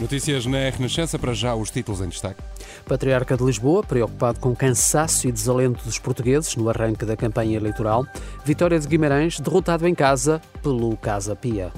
Notícias 0.00 0.46
na 0.46 0.70
Renascença, 0.70 1.18
para 1.18 1.34
já 1.34 1.54
os 1.54 1.70
títulos 1.70 2.00
em 2.00 2.08
destaque. 2.08 2.40
Patriarca 2.86 3.36
de 3.36 3.44
Lisboa, 3.44 3.82
preocupado 3.82 4.38
com 4.38 4.54
cansaço 4.54 5.26
e 5.26 5.32
desalento 5.32 5.84
dos 5.84 5.98
portugueses 5.98 6.54
no 6.54 6.68
arranque 6.68 7.04
da 7.04 7.16
campanha 7.16 7.56
eleitoral. 7.56 8.06
Vitória 8.44 8.78
de 8.78 8.86
Guimarães, 8.86 9.40
derrotado 9.40 9.88
em 9.88 9.94
casa 9.94 10.40
pelo 10.62 10.96
Casa 10.96 11.34
Pia. 11.34 11.72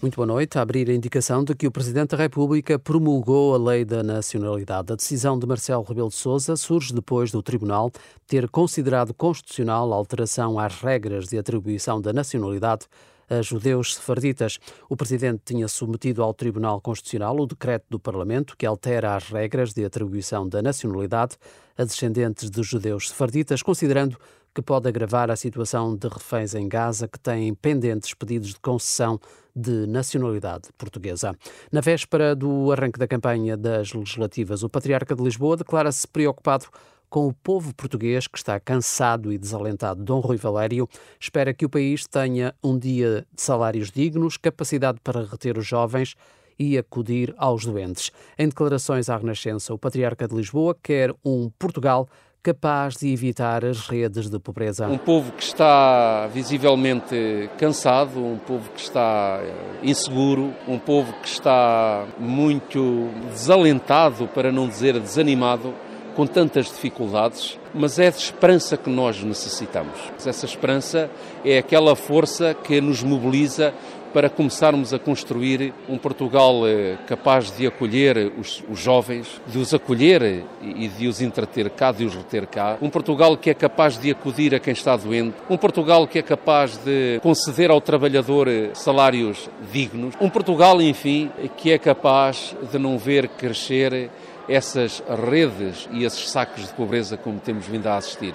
Muito 0.00 0.14
boa 0.14 0.26
noite. 0.26 0.56
A 0.56 0.62
abrir 0.62 0.88
a 0.88 0.94
indicação 0.94 1.42
de 1.42 1.56
que 1.56 1.66
o 1.66 1.72
Presidente 1.72 2.10
da 2.10 2.16
República 2.16 2.78
promulgou 2.78 3.52
a 3.52 3.58
Lei 3.58 3.84
da 3.84 4.00
Nacionalidade. 4.00 4.92
A 4.92 4.96
decisão 4.96 5.36
de 5.36 5.44
Marcelo 5.44 5.82
Rebelo 5.82 6.08
de 6.08 6.14
Sousa 6.14 6.54
surge 6.54 6.94
depois 6.94 7.32
do 7.32 7.42
Tribunal 7.42 7.90
ter 8.24 8.48
considerado 8.48 9.12
constitucional 9.12 9.92
a 9.92 9.96
alteração 9.96 10.56
às 10.56 10.80
regras 10.80 11.26
de 11.26 11.36
atribuição 11.36 12.00
da 12.00 12.12
nacionalidade 12.12 12.86
a 13.28 13.42
judeus 13.42 13.96
sefarditas. 13.96 14.60
O 14.88 14.96
Presidente 14.96 15.42
tinha 15.44 15.66
submetido 15.66 16.22
ao 16.22 16.32
Tribunal 16.32 16.80
Constitucional 16.80 17.36
o 17.36 17.46
decreto 17.46 17.86
do 17.90 17.98
Parlamento 17.98 18.56
que 18.56 18.64
altera 18.64 19.16
as 19.16 19.24
regras 19.24 19.74
de 19.74 19.84
atribuição 19.84 20.48
da 20.48 20.62
nacionalidade 20.62 21.36
a 21.76 21.82
descendentes 21.82 22.48
de 22.48 22.62
judeus 22.62 23.08
sefarditas, 23.08 23.62
considerando 23.64 24.16
que 24.54 24.62
pode 24.62 24.88
agravar 24.88 25.30
a 25.30 25.36
situação 25.36 25.94
de 25.96 26.08
reféns 26.08 26.54
em 26.54 26.68
Gaza 26.68 27.06
que 27.06 27.18
têm 27.18 27.54
pendentes 27.54 28.14
pedidos 28.14 28.50
de 28.50 28.60
concessão 28.60 29.20
de 29.58 29.86
nacionalidade 29.86 30.68
portuguesa. 30.78 31.34
Na 31.72 31.80
véspera 31.80 32.34
do 32.36 32.70
arranque 32.70 32.98
da 32.98 33.08
campanha 33.08 33.56
das 33.56 33.92
legislativas, 33.92 34.62
o 34.62 34.68
Patriarca 34.68 35.16
de 35.16 35.22
Lisboa 35.22 35.56
declara-se 35.56 36.06
preocupado 36.06 36.66
com 37.10 37.26
o 37.26 37.32
povo 37.32 37.74
português 37.74 38.26
que 38.26 38.38
está 38.38 38.60
cansado 38.60 39.32
e 39.32 39.38
desalentado. 39.38 40.04
Dom 40.04 40.20
Rui 40.20 40.36
Valério 40.36 40.88
espera 41.18 41.54
que 41.54 41.64
o 41.64 41.68
país 41.68 42.06
tenha 42.06 42.54
um 42.62 42.78
dia 42.78 43.26
de 43.34 43.42
salários 43.42 43.90
dignos, 43.90 44.36
capacidade 44.36 44.98
para 45.02 45.24
reter 45.24 45.58
os 45.58 45.66
jovens 45.66 46.14
e 46.58 46.76
acudir 46.76 47.34
aos 47.38 47.64
doentes. 47.64 48.10
Em 48.38 48.48
declarações 48.48 49.08
à 49.08 49.16
Renascença, 49.16 49.72
o 49.72 49.78
Patriarca 49.78 50.28
de 50.28 50.34
Lisboa 50.34 50.76
quer 50.82 51.14
um 51.24 51.50
Portugal 51.58 52.08
capaz 52.42 52.96
de 52.96 53.12
evitar 53.12 53.64
as 53.64 53.88
redes 53.88 54.30
de 54.30 54.38
pobreza. 54.38 54.86
Um 54.86 54.98
povo 54.98 55.32
que 55.32 55.42
está 55.42 56.26
visivelmente 56.28 57.50
cansado, 57.58 58.24
um 58.24 58.38
povo 58.38 58.70
que 58.70 58.80
está 58.80 59.40
eh, 59.42 59.52
inseguro, 59.82 60.54
um 60.66 60.78
povo 60.78 61.12
que 61.22 61.28
está 61.28 62.06
muito 62.18 63.08
desalentado, 63.30 64.28
para 64.28 64.52
não 64.52 64.68
dizer 64.68 64.98
desanimado, 64.98 65.74
com 66.18 66.26
tantas 66.26 66.66
dificuldades, 66.66 67.56
mas 67.72 67.96
é 67.96 68.10
de 68.10 68.16
esperança 68.16 68.76
que 68.76 68.90
nós 68.90 69.22
necessitamos. 69.22 69.96
Essa 70.26 70.46
esperança 70.46 71.08
é 71.44 71.58
aquela 71.58 71.94
força 71.94 72.54
que 72.54 72.80
nos 72.80 73.04
mobiliza 73.04 73.72
para 74.12 74.28
começarmos 74.28 74.92
a 74.92 74.98
construir 74.98 75.72
um 75.88 75.98
Portugal 75.98 76.66
eh, 76.66 76.96
capaz 77.06 77.50
de 77.50 77.66
acolher 77.66 78.32
os, 78.38 78.62
os, 78.68 78.78
jovens, 78.78 79.40
de 79.46 79.58
os 79.58 79.72
acolher 79.72 80.44
e 80.62 80.88
de 80.88 81.06
os 81.06 81.20
entreter 81.20 81.70
cá, 81.70 81.92
de 81.92 82.04
os 82.04 82.14
reter 82.14 82.46
cá. 82.46 82.78
Um 82.80 82.90
Portugal 82.90 83.36
que 83.36 83.50
é 83.50 83.54
capaz 83.54 83.98
de 83.98 84.10
acudir 84.10 84.54
a 84.54 84.58
quem 84.58 84.72
está 84.72 84.96
doente. 84.96 85.36
Um 85.48 85.56
Portugal 85.56 86.06
que 86.06 86.18
é 86.18 86.22
capaz 86.22 86.76
de 86.78 87.20
conceder 87.22 87.70
ao 87.70 87.80
trabalhador 87.80 88.48
eh, 88.48 88.70
salários 88.74 89.48
dignos. 89.72 90.14
Um 90.20 90.30
Portugal, 90.30 90.80
enfim, 90.80 91.30
que 91.56 91.72
é 91.72 91.78
capaz 91.78 92.56
de 92.70 92.78
não 92.78 92.98
ver 92.98 93.28
crescer 93.28 94.10
essas 94.48 95.02
redes 95.30 95.88
e 95.92 96.04
esses 96.04 96.30
sacos 96.30 96.66
de 96.66 96.72
pobreza 96.72 97.16
como 97.16 97.38
temos 97.38 97.66
vindo 97.66 97.86
a 97.86 97.96
assistir. 97.96 98.34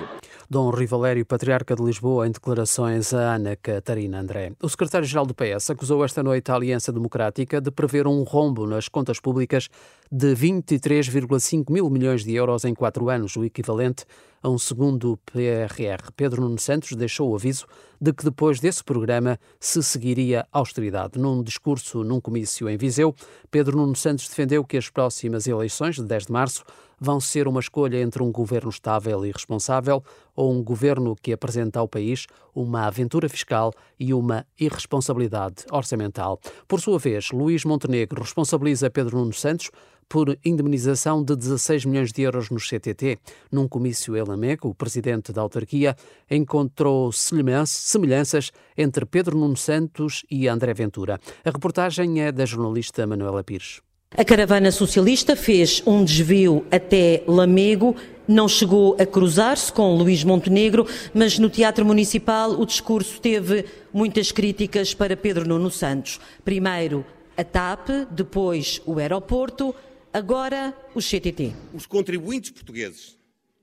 Dom 0.50 0.70
Rivalério, 0.70 1.26
patriarca 1.26 1.76
de 1.76 1.84
Lisboa, 1.84 2.28
em 2.28 2.32
declarações 2.32 3.14
a 3.14 3.36
Ana 3.36 3.56
Catarina 3.56 4.20
André. 4.20 4.52
O 4.62 4.70
secretário-geral 4.70 5.26
do 5.26 5.34
PS 5.34 5.70
acusou 5.70 6.04
esta 6.04 6.22
noite 6.22 6.52
a 6.52 6.56
Aliança 6.56 6.92
Democrática 6.92 7.62
de 7.62 7.72
prever 7.72 8.08
um 8.08 8.24
rombo 8.24 8.68
nas 8.68 8.88
contas 8.88 9.20
públicas 9.20 9.70
de 10.12 10.36
23,5 10.36 11.72
mil 11.72 11.90
milhões 11.90 12.24
de 12.24 12.34
euros 12.34 12.66
em 12.66 12.74
quatro 12.74 13.10
anos, 13.10 13.36
o 13.36 13.44
equivalente 13.44 14.06
a 14.44 14.50
um 14.50 14.58
segundo 14.58 15.18
PRR. 15.26 16.12
Pedro 16.16 16.42
Nuno 16.42 16.60
Santos 16.60 16.92
deixou 16.98 17.32
o 17.32 17.36
aviso 17.36 17.66
de 18.00 18.12
que 18.12 18.26
depois 18.26 18.60
desse 18.60 18.84
programa 18.84 19.40
se 19.58 19.82
seguiria 19.82 20.46
austeridade. 20.52 21.18
Num 21.18 21.42
discurso 21.42 22.04
num 22.04 22.20
comício 22.20 22.68
em 22.68 22.76
Viseu, 22.76 23.16
Pedro 23.50 23.78
Nuno 23.78 23.96
Santos 23.96 24.28
defendeu 24.28 24.66
que 24.66 24.76
as 24.76 24.90
próximas 24.90 25.48
eleições, 25.48 25.96
de 25.96 26.04
10 26.04 26.26
de 26.26 26.32
março, 26.34 26.64
vão 27.00 27.20
ser 27.20 27.48
uma 27.48 27.60
escolha 27.60 28.02
entre 28.02 28.24
um 28.24 28.32
governo 28.32 28.70
estável 28.70 29.26
e 29.26 29.32
responsável 29.32 30.04
ou 30.36 30.52
um 30.52 30.64
governo 30.64 31.16
que 31.16 31.34
apresenta 31.34 31.80
ao 31.80 31.88
país 31.88 32.26
uma 32.56 32.86
aventura 32.86 33.28
fiscal 33.30 33.74
e 34.00 34.14
uma 34.14 34.46
irresponsabilidade 34.60 35.66
orçamental. 35.72 36.40
Por 36.68 36.80
sua 36.80 37.00
vez, 37.00 37.32
Luís 37.32 37.66
Montenegro 37.66 38.22
responsabiliza 38.22 38.90
Pedro 38.90 39.18
Nuno 39.18 39.34
Santos 39.34 39.70
por 40.08 40.38
indemnização 40.44 41.24
de 41.24 41.36
16 41.36 41.86
milhões 41.86 42.12
de 42.12 42.22
euros 42.22 42.50
no 42.50 42.60
CTT. 42.60 43.18
Num 43.52 43.68
comício 43.68 44.16
em 44.16 44.22
o 44.68 44.76
presidente 44.76 45.32
da 45.32 45.42
autarquia 45.42 45.96
encontrou 46.30 47.12
semelhanças 47.12 48.52
entre 48.78 49.06
Pedro 49.06 49.38
Nuno 49.38 49.58
Santos 49.58 50.24
e 50.30 50.48
André 50.48 50.74
Ventura. 50.74 51.20
A 51.44 51.50
reportagem 51.50 52.22
é 52.22 52.32
da 52.32 52.46
jornalista 52.46 53.08
Manuela 53.08 53.44
Pires. 53.44 53.82
A 54.16 54.24
caravana 54.24 54.72
socialista 54.72 55.36
fez 55.36 55.82
um 55.88 56.06
desvio 56.06 56.68
até 56.70 57.24
Lamego, 57.26 57.96
não 58.28 58.48
chegou 58.48 58.96
a 59.00 59.08
cruzar-se 59.08 59.74
com 59.74 59.96
Luís 59.96 60.24
Montenegro, 60.24 60.88
mas 61.16 61.40
no 61.40 61.50
Teatro 61.50 61.84
Municipal 61.84 62.52
o 62.52 62.64
discurso 62.64 63.20
teve 63.20 63.66
muitas 63.92 64.32
críticas 64.32 64.94
para 64.94 65.18
Pedro 65.18 65.48
Nuno 65.48 65.72
Santos. 65.72 66.20
Primeiro 66.46 67.04
a 67.36 67.44
TAP, 67.44 67.90
depois 68.12 68.80
o 68.86 69.00
aeroporto, 69.00 69.74
agora 70.14 70.78
o 70.94 71.02
CTT. 71.02 71.52
Os 71.74 71.88
contribuintes 71.88 72.52
portugueses 72.52 73.18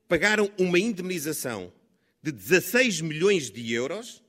pagaram 0.09 0.51
uma 0.59 0.81
indemnização 0.81 1.73
de 2.21 2.33
16 2.33 3.03
milhões 3.03 3.53
de 3.53 3.73
euros 3.73 4.21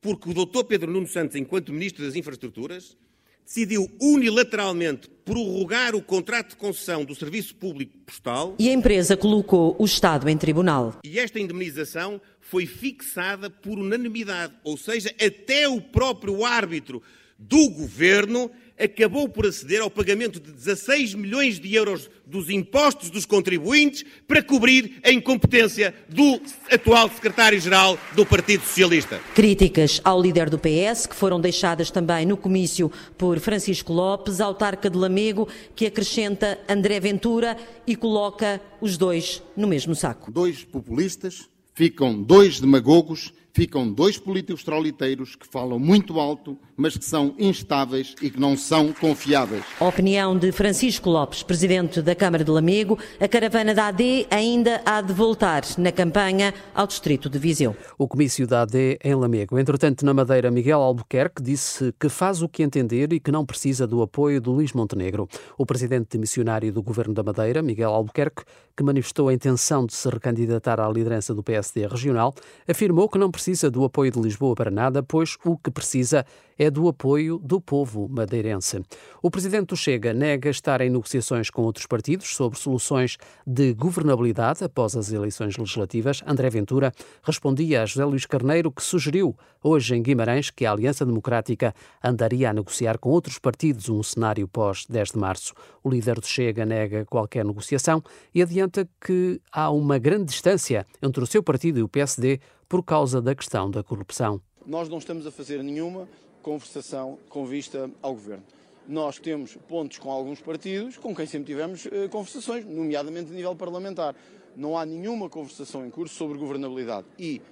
porque 0.00 0.28
o 0.28 0.34
Dr. 0.34 0.64
Pedro 0.64 0.90
Nuno 0.90 1.06
Santos, 1.06 1.36
enquanto 1.36 1.72
Ministro 1.72 2.04
das 2.04 2.16
Infraestruturas, 2.16 2.96
decidiu 3.44 3.90
unilateralmente 4.00 5.08
prorrogar 5.24 5.94
o 5.94 6.02
contrato 6.02 6.50
de 6.50 6.56
concessão 6.56 7.04
do 7.04 7.14
Serviço 7.14 7.54
Público 7.54 7.96
Postal. 7.98 8.56
E 8.58 8.68
a 8.68 8.72
empresa 8.72 9.16
colocou 9.16 9.76
o 9.78 9.84
Estado 9.84 10.28
em 10.28 10.36
tribunal. 10.36 10.98
E 11.04 11.18
esta 11.18 11.38
indemnização 11.38 12.20
foi 12.40 12.66
fixada 12.66 13.48
por 13.48 13.78
unanimidade, 13.78 14.52
ou 14.64 14.76
seja, 14.76 15.14
até 15.20 15.68
o 15.68 15.80
próprio 15.80 16.44
árbitro 16.44 17.02
do 17.38 17.68
governo 17.70 18.50
acabou 18.78 19.28
por 19.28 19.46
aceder 19.46 19.80
ao 19.80 19.90
pagamento 19.90 20.40
de 20.40 20.50
16 20.52 21.14
milhões 21.14 21.58
de 21.58 21.74
euros 21.74 22.10
dos 22.26 22.50
impostos 22.50 23.10
dos 23.10 23.26
contribuintes 23.26 24.04
para 24.26 24.42
cobrir 24.42 25.00
a 25.04 25.10
incompetência 25.10 25.94
do 26.08 26.40
atual 26.70 27.08
secretário-geral 27.08 27.98
do 28.14 28.24
Partido 28.24 28.64
Socialista. 28.64 29.20
Críticas 29.34 30.00
ao 30.04 30.20
líder 30.20 30.48
do 30.48 30.58
PS, 30.58 31.06
que 31.06 31.16
foram 31.16 31.40
deixadas 31.40 31.90
também 31.90 32.26
no 32.26 32.36
comício 32.36 32.90
por 33.18 33.38
Francisco 33.38 33.92
Lopes, 33.92 34.40
autarca 34.40 34.88
de 34.88 34.96
Lamego, 34.96 35.48
que 35.74 35.86
acrescenta 35.86 36.58
André 36.68 37.00
Ventura 37.00 37.56
e 37.86 37.94
coloca 37.96 38.60
os 38.80 38.96
dois 38.96 39.42
no 39.56 39.66
mesmo 39.66 39.94
saco. 39.94 40.30
Dois 40.30 40.64
populistas 40.64 41.48
ficam 41.74 42.22
dois 42.22 42.60
demagogos 42.60 43.32
ficam 43.52 43.90
dois 43.92 44.18
políticos 44.18 44.64
trauliteiros 44.64 45.36
que 45.36 45.46
falam 45.46 45.78
muito 45.78 46.18
alto, 46.18 46.56
mas 46.76 46.96
que 46.96 47.04
são 47.04 47.34
instáveis 47.38 48.14
e 48.20 48.30
que 48.30 48.40
não 48.40 48.56
são 48.56 48.92
confiáveis. 48.92 49.62
A 49.78 49.86
opinião 49.86 50.36
de 50.36 50.50
Francisco 50.50 51.10
Lopes, 51.10 51.42
presidente 51.42 52.00
da 52.00 52.14
Câmara 52.14 52.42
de 52.42 52.50
Lamego, 52.50 52.98
a 53.20 53.28
caravana 53.28 53.74
da 53.74 53.88
AD 53.88 54.26
ainda 54.30 54.80
há 54.84 55.00
de 55.00 55.12
voltar 55.12 55.62
na 55.76 55.92
campanha 55.92 56.54
ao 56.74 56.86
distrito 56.86 57.28
de 57.28 57.38
Viseu. 57.38 57.76
O 57.98 58.08
comício 58.08 58.46
da 58.46 58.62
AD 58.62 58.98
em 59.04 59.14
Lamego. 59.14 59.58
Entretanto, 59.58 60.04
na 60.04 60.14
Madeira, 60.14 60.50
Miguel 60.50 60.80
Albuquerque 60.80 61.42
disse 61.42 61.94
que 62.00 62.08
faz 62.08 62.42
o 62.42 62.48
que 62.48 62.62
entender 62.62 63.12
e 63.12 63.20
que 63.20 63.30
não 63.30 63.44
precisa 63.44 63.86
do 63.86 64.02
apoio 64.02 64.40
de 64.40 64.48
Luís 64.48 64.72
Montenegro. 64.72 65.28
O 65.58 65.66
presidente 65.66 66.16
missionário 66.16 66.72
do 66.72 66.82
governo 66.82 67.12
da 67.12 67.22
Madeira, 67.22 67.62
Miguel 67.62 67.90
Albuquerque, 67.90 68.44
que 68.74 68.82
manifestou 68.82 69.28
a 69.28 69.34
intenção 69.34 69.84
de 69.84 69.92
se 69.92 70.08
recandidatar 70.08 70.80
à 70.80 70.88
liderança 70.88 71.34
do 71.34 71.42
PSD 71.42 71.86
regional, 71.86 72.34
afirmou 72.66 73.08
que 73.08 73.18
não 73.18 73.30
precisa 73.30 73.41
do 73.70 73.84
apoio 73.84 74.12
de 74.12 74.20
Lisboa 74.20 74.54
para 74.54 74.70
nada, 74.70 75.02
pois 75.02 75.36
o 75.44 75.56
que 75.56 75.70
precisa 75.70 76.24
é 76.58 76.70
do 76.70 76.86
apoio 76.86 77.38
do 77.38 77.60
povo 77.60 78.08
madeirense. 78.08 78.82
O 79.20 79.30
presidente 79.30 79.68
do 79.68 79.76
Chega 79.76 80.12
nega 80.12 80.48
estar 80.48 80.80
em 80.80 80.90
negociações 80.90 81.50
com 81.50 81.62
outros 81.62 81.86
partidos 81.86 82.36
sobre 82.36 82.58
soluções 82.58 83.16
de 83.46 83.74
governabilidade 83.74 84.62
após 84.62 84.96
as 84.96 85.12
eleições 85.12 85.56
legislativas. 85.56 86.22
André 86.26 86.50
Ventura 86.50 86.92
respondia 87.22 87.82
a 87.82 87.86
José 87.86 88.04
Luís 88.04 88.26
Carneiro 88.26 88.70
que 88.70 88.82
sugeriu 88.82 89.36
hoje 89.62 89.96
em 89.96 90.02
Guimarães 90.02 90.50
que 90.50 90.64
a 90.64 90.72
Aliança 90.72 91.04
Democrática 91.04 91.74
andaria 92.02 92.50
a 92.50 92.52
negociar 92.52 92.98
com 92.98 93.10
outros 93.10 93.38
partidos 93.38 93.88
um 93.88 94.02
cenário 94.02 94.46
pós 94.46 94.84
10 94.88 95.12
de 95.12 95.18
março. 95.18 95.54
O 95.82 95.90
líder 95.90 96.20
do 96.20 96.26
Chega 96.26 96.64
nega 96.64 97.04
qualquer 97.06 97.44
negociação 97.44 98.02
e 98.34 98.40
adianta 98.40 98.88
que 99.04 99.40
há 99.50 99.70
uma 99.70 99.98
grande 99.98 100.26
distância 100.26 100.86
entre 101.02 101.22
o 101.22 101.26
seu 101.26 101.42
partido 101.42 101.78
e 101.78 101.82
o 101.82 101.88
PSD 101.88 102.40
por 102.72 102.82
causa 102.82 103.20
da 103.20 103.34
questão 103.34 103.70
da 103.70 103.82
corrupção. 103.82 104.40
Nós 104.64 104.88
não 104.88 104.96
estamos 104.96 105.26
a 105.26 105.30
fazer 105.30 105.62
nenhuma 105.62 106.08
conversação 106.40 107.18
com 107.28 107.44
vista 107.44 107.90
ao 108.00 108.14
governo. 108.14 108.44
Nós 108.88 109.18
temos 109.18 109.58
pontos 109.68 109.98
com 109.98 110.10
alguns 110.10 110.40
partidos 110.40 110.96
com 110.96 111.14
quem 111.14 111.26
sempre 111.26 111.52
tivemos 111.52 111.84
eh, 111.84 112.08
conversações, 112.08 112.64
nomeadamente 112.64 113.30
a 113.30 113.34
nível 113.34 113.54
parlamentar. 113.54 114.14
Não 114.56 114.78
há 114.78 114.86
nenhuma 114.86 115.28
conversação 115.28 115.84
em 115.84 115.90
curso 115.90 116.14
sobre 116.14 116.38
governabilidade. 116.38 117.06
E 117.18 117.42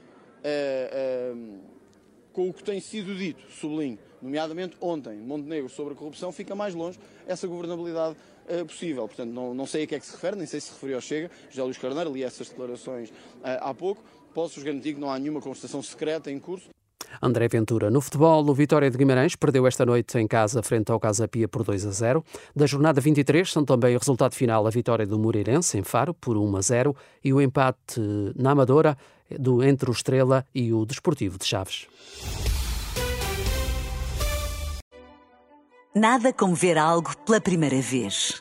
eh, 0.43 0.91
eh, 0.91 1.35
com 2.33 2.49
o 2.49 2.55
que 2.55 2.65
tem 2.65 2.81
sido 2.81 3.15
dito, 3.15 3.43
sublinho, 3.51 3.99
nomeadamente 4.23 4.77
ontem, 4.81 5.19
Montenegro 5.19 5.69
sobre 5.69 5.93
a 5.93 5.97
corrupção, 5.97 6.33
fica 6.33 6.55
mais 6.55 6.75
longe 6.75 6.99
essa 7.27 7.47
governabilidade 7.47 8.17
uh, 8.49 8.65
possível. 8.65 9.07
Portanto, 9.07 9.31
não, 9.31 9.53
não, 9.53 9.67
sei 9.67 9.85
a 9.85 9.87
que 9.87 9.95
é 9.95 10.01
que 10.01 10.07
se 10.07 10.13
refere, 10.13 10.37
nem 10.37 10.47
sei 10.47 10.61
se 10.61 10.73
referiu 10.73 10.97
ao 10.97 11.03
Chega. 11.03 11.31
José 11.51 11.63
Luís 11.63 11.79
Carneiro, 11.79 12.13
li 12.13 12.23
essas 12.23 12.49
declarações 12.49 13.11
uh, 13.11 13.13
há 13.61 13.75
pouco. 13.75 14.03
Posso-vos 14.35 14.65
garantir 14.65 14.95
que 14.95 15.01
não 15.01 15.11
há 15.11 15.19
nenhuma 15.19 15.41
conversação 15.41 15.83
secreta 15.83 16.31
em 16.31 16.39
curso. 16.39 16.69
André 17.21 17.49
Ventura. 17.49 17.91
No 17.91 18.01
futebol, 18.01 18.49
o 18.49 18.55
Vitória 18.55 18.91
de 18.91 18.97
Guimarães 18.97 19.35
perdeu 19.35 19.67
esta 19.67 19.85
noite 19.85 20.19
em 20.19 20.27
casa 20.27 20.63
frente 20.63 20.93
ao 20.93 21.01
Casa 21.01 21.27
Pia 21.27 21.49
por 21.49 21.65
2 21.65 21.87
a 21.87 21.91
0. 21.91 22.25
Da 22.55 22.67
jornada 22.67 23.01
23 23.01 23.51
são 23.51 23.65
também 23.65 23.97
o 23.97 23.99
resultado 23.99 24.35
final 24.35 24.67
a 24.67 24.71
vitória 24.71 25.07
do 25.07 25.19
Moreirense 25.19 25.79
em 25.79 25.83
Faro 25.83 26.15
por 26.15 26.37
1 26.37 26.57
a 26.57 26.61
0 26.61 26.97
e 27.25 27.33
o 27.33 27.41
empate 27.41 28.01
na 28.37 28.53
Amadora 28.53 28.97
do, 29.39 29.63
entre 29.63 29.91
o 29.91 29.93
Estrela 29.93 30.45
e 30.55 30.73
o 30.73 30.85
Desportivo 30.85 31.39
de 31.39 31.47
Chaves. 31.47 31.87
Nada 35.95 36.33
como 36.33 36.55
ver 36.55 36.79
algo 36.79 37.17
pela 37.27 37.41
primeira 37.41 37.81
vez. 37.81 38.41